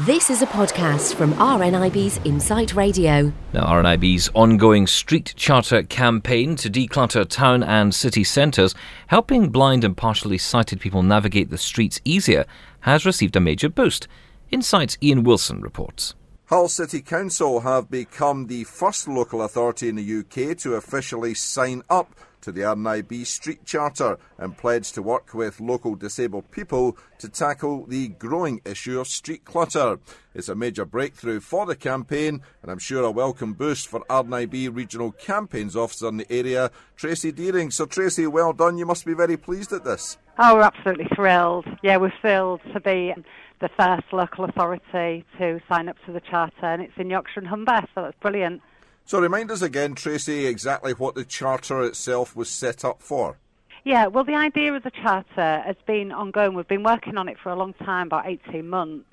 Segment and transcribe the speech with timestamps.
[0.00, 3.32] This is a podcast from RNIB's Insight Radio.
[3.52, 8.74] Now, RNIB's ongoing Street Charter campaign to declutter town and city centres,
[9.06, 12.44] helping blind and partially sighted people navigate the streets easier,
[12.80, 14.08] has received a major boost.
[14.50, 16.16] Insight's Iain Wilson reports.
[16.46, 21.84] Hull City Council have become the first local authority in the UK to officially sign
[21.88, 27.28] up to the RNIB Street Charter and pledged to work with local disabled people to
[27.28, 29.98] tackle the growing issue of street clutter.
[30.34, 34.76] It's a major breakthrough for the campaign and I'm sure a welcome boost for RNIB
[34.76, 37.70] Regional Campaigns Officer in the area, Tracy Deering.
[37.70, 38.76] So, Tracy, well done.
[38.76, 40.18] You must be very pleased at this.
[40.38, 41.66] Oh, we're absolutely thrilled.
[41.82, 43.14] Yeah, we're thrilled to be
[43.60, 47.48] the first local authority to sign up to the charter, and it's in Yorkshire and
[47.48, 48.60] Humber, so that's brilliant.
[49.06, 53.36] So remind us again, Tracy, exactly what the Charter itself was set up for.
[53.84, 56.54] Yeah, well, the idea of the Charter has been ongoing.
[56.54, 59.04] We've been working on it for a long time, about 18 months.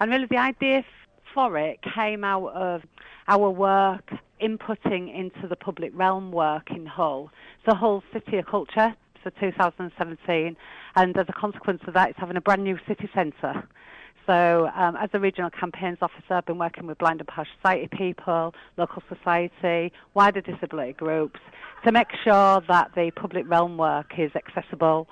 [0.00, 0.84] And really, the idea
[1.32, 2.82] for it came out of
[3.28, 7.30] our work inputting into the public realm work in Hull.
[7.64, 10.56] So, Hull City of Culture for 2017,
[10.96, 13.68] and as a consequence of that, it's having a brand new city centre.
[14.26, 17.90] So, um, as a regional campaigns officer, I've been working with blind and partially sighted
[17.90, 21.40] people, local society, wider disability groups
[21.84, 25.08] to make sure that the public realm work is accessible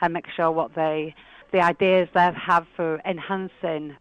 [0.00, 1.14] and make sure what they,
[1.52, 3.96] the ideas they have for enhancing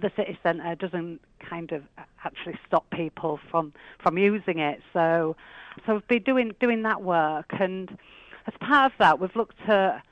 [0.00, 1.82] the city centre doesn't kind of
[2.24, 3.72] actually stop people from,
[4.02, 4.80] from using it.
[4.92, 5.34] So,
[5.86, 7.90] so we've been doing doing that work, and
[8.46, 10.02] as part of that, we've looked at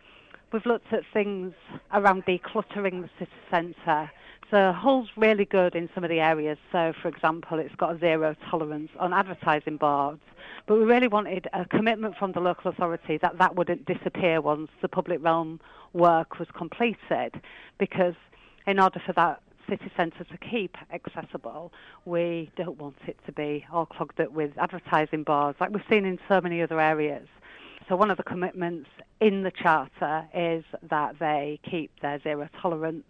[0.52, 1.55] we've looked at things
[1.92, 4.11] around decluttering the city centre.
[4.50, 6.58] So Hull's really good in some of the areas.
[6.70, 10.20] So, for example, it's got a zero tolerance on advertising boards.
[10.66, 14.69] But we really wanted a commitment from the local authority that that wouldn't disappear once
[14.83, 15.61] the public realm
[15.92, 17.41] work was completed,
[17.78, 18.14] because
[18.66, 21.72] in order for that city centre to keep accessible,
[22.05, 26.05] we don't want it to be all clogged up with advertising boards like we've seen
[26.05, 27.26] in so many other areas.
[27.88, 28.88] So one of the commitments
[29.21, 33.04] in the charter is that they keep their zero tolerance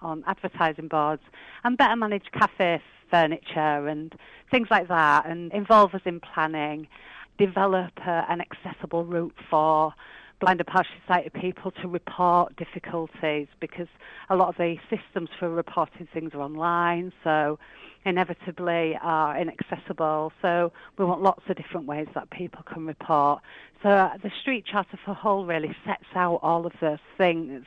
[0.00, 1.22] on advertising boards
[1.64, 2.80] and better manage cafe
[3.10, 4.14] furniture and
[4.50, 6.88] things like that and involve us in planning,
[7.38, 9.94] develop uh, an accessible route for
[10.42, 13.86] blind and partially sighted people to report difficulties because
[14.28, 17.60] a lot of the systems for reporting things are online, so
[18.04, 20.32] inevitably are inaccessible.
[20.42, 23.40] So we want lots of different ways that people can report.
[23.84, 27.64] So the Street Charter for Hull really sets out all of those things.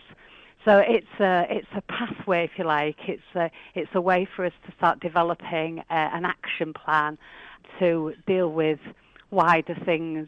[0.65, 2.97] So it's a it's a pathway, if you like.
[3.07, 7.17] It's a it's a way for us to start developing uh, an action plan
[7.79, 8.79] to deal with
[9.31, 10.27] wider things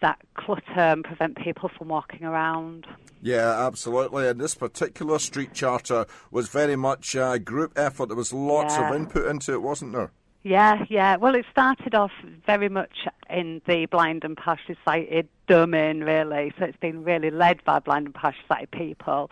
[0.00, 2.86] that clutter and prevent people from walking around.
[3.22, 4.28] Yeah, absolutely.
[4.28, 8.06] And this particular street charter was very much a group effort.
[8.06, 8.88] There was lots yeah.
[8.88, 10.10] of input into it, wasn't there?
[10.42, 11.16] Yeah, yeah.
[11.16, 12.12] Well, it started off
[12.46, 16.54] very much in the blind and partially sighted domain, really.
[16.58, 19.30] So it's been really led by blind and partially sighted people.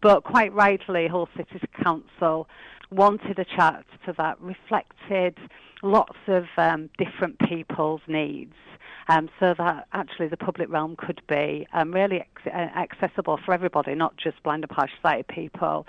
[0.00, 2.48] But quite rightly, Hull City Council
[2.90, 3.84] wanted a charter
[4.16, 5.38] that reflected
[5.82, 8.54] lots of um, different people's needs
[9.08, 13.94] um, so that actually the public realm could be um, really uh, accessible for everybody,
[13.94, 15.86] not just blind and partially sighted people.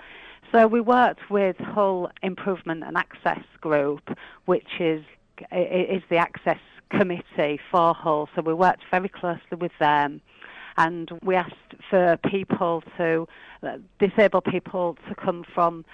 [0.52, 4.16] So we worked with Hull Improvement and Access Group,
[4.46, 5.04] which is
[5.52, 6.58] is the access
[6.90, 8.28] committee for Hull.
[8.34, 10.20] So we worked very closely with them
[10.76, 13.26] and we asked for people to,
[13.62, 15.84] uh, disabled people to come from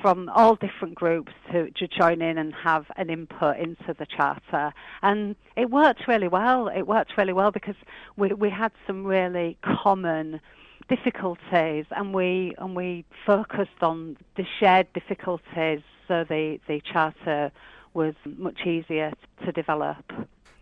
[0.00, 4.72] from all different groups to, to join in and have an input into the charter.
[5.02, 6.68] And it worked really well.
[6.68, 7.76] It worked really well because
[8.16, 10.40] we, we had some really common
[10.88, 17.52] difficulties and we and we focused on the shared difficulties so the, the charter
[17.94, 19.12] was much easier
[19.44, 20.04] to develop.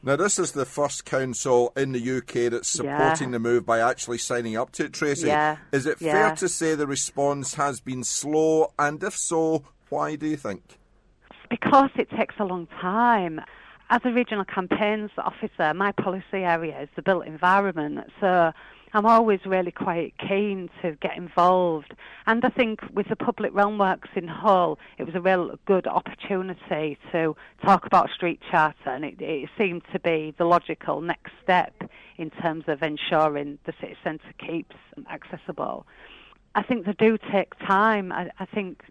[0.03, 3.33] Now, this is the first council in the UK that's supporting yeah.
[3.33, 5.27] the move by actually signing up to it, Tracy.
[5.27, 5.59] Yeah.
[5.73, 6.13] Is it yeah.
[6.13, 8.73] fair to say the response has been slow?
[8.79, 10.79] And if so, why do you think?
[11.51, 13.43] Because it takes a long time.
[13.91, 18.11] As a regional campaigns officer, my policy area is the built environment.
[18.21, 18.53] So
[18.93, 21.95] I'm always really quite keen to get involved.
[22.27, 25.87] And I think with the public realm works in Hull, it was a real good
[25.87, 31.33] opportunity to talk about street charter, and it, it seemed to be the logical next
[31.43, 31.75] step
[32.17, 34.77] in terms of ensuring the city centre keeps
[35.11, 35.87] accessible.
[36.55, 38.11] I think they do take time.
[38.11, 38.83] I, I think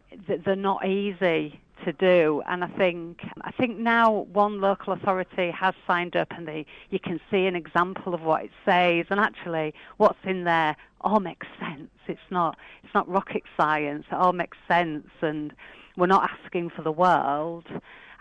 [0.46, 2.42] they're not easy to do.
[2.48, 7.00] And I think I think now one local authority has signed up, and they, you
[7.00, 11.48] can see an example of what it says, and actually what's in there all makes
[11.60, 11.90] sense.
[12.08, 14.06] It's not it's not rocket science.
[14.12, 15.54] It all makes sense, and
[15.98, 17.66] we're not asking for the world.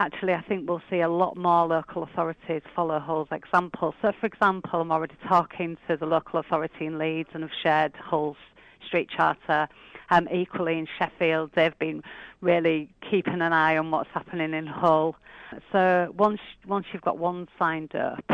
[0.00, 3.94] Actually, I think we'll see a lot more local authorities follow Hull's example.
[4.00, 7.94] So, for example, I'm already talking to the local authority in Leeds and have shared
[7.96, 8.37] Hull's
[8.87, 9.69] street charter.
[10.10, 12.02] Um, equally in Sheffield, they've been
[12.40, 15.16] really keeping an eye on what's happening in Hull.
[15.72, 18.25] So once once you've got one signed up,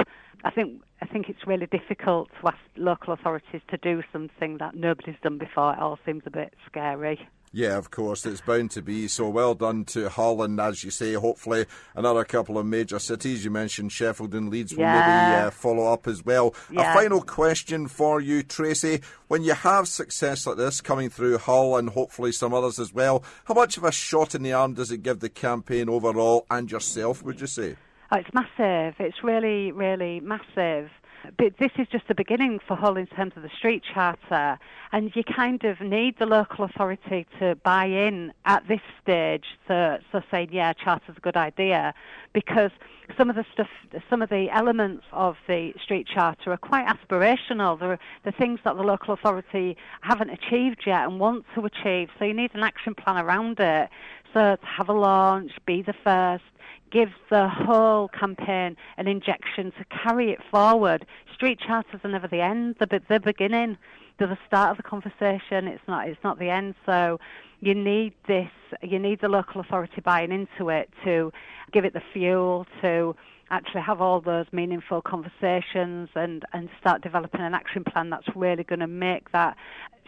[0.44, 4.75] I think I think it's really difficult to ask local authorities to do something that
[4.75, 5.73] nobody's done before.
[5.73, 7.29] It all seems a bit scary.
[7.56, 9.06] Yeah, of course, it's bound to be.
[9.06, 13.45] So well done to Hull, and as you say, hopefully another couple of major cities.
[13.45, 15.37] You mentioned Sheffield and Leeds will yeah.
[15.37, 16.53] maybe uh, follow up as well.
[16.69, 16.91] Yeah.
[16.91, 19.03] A final question for you, Tracy.
[19.29, 23.23] When you have success like this coming through Hull and hopefully some others as well,
[23.45, 26.69] how much of a shot in the arm does it give the campaign overall and
[26.69, 27.77] yourself, would you say?
[28.11, 28.97] Oh, it's massive.
[28.99, 30.91] It's really, really massive.
[31.38, 34.59] But this is just the beginning for Hull in terms of the street charter,
[34.93, 39.44] and you kind of need the local authority to buy in at this stage.
[39.67, 41.94] So, so saying, yeah, charter's a good idea,
[42.32, 42.71] because
[43.17, 43.69] some of the stuff,
[44.09, 47.79] some of the elements of the street charter are quite aspirational.
[47.79, 52.09] They're the things that the local authority haven't achieved yet and want to achieve.
[52.19, 53.91] So you need an action plan around it.
[54.35, 56.45] Have a launch, be the first,
[56.91, 61.07] gives the whole campaign an injection to carry it forward.
[61.33, 63.79] Street charters are never the end; they're the beginning.
[64.19, 65.69] They're the start of the conversation.
[65.69, 66.09] It's not.
[66.09, 66.75] It's not the end.
[66.85, 67.21] So
[67.61, 68.51] you need this.
[68.83, 71.33] You need the local authority buying into it to
[71.73, 73.15] give it the fuel to
[73.51, 78.65] actually have all those meaningful conversations and and start developing an action plan that's really
[78.65, 79.57] going to make that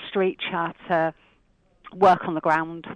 [0.08, 1.14] street charter
[1.94, 2.86] work on the ground.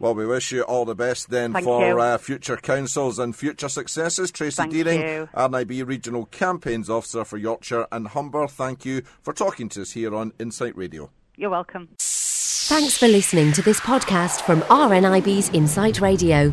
[0.00, 3.68] Well, we wish you all the best then Thank for uh, future councils and future
[3.68, 4.30] successes.
[4.30, 5.28] Tracy Thank Deering, you.
[5.34, 10.14] RNIB Regional Campaigns Officer for Yorkshire and Humber, thank you for talking to us here
[10.14, 11.10] on Insight Radio.
[11.36, 11.88] You're welcome.
[11.98, 16.50] Thanks for listening to this podcast from RNIB's Insight Radio.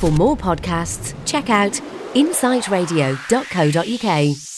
[0.00, 1.72] For more podcasts, check out
[2.14, 4.53] insightradio.co.uk.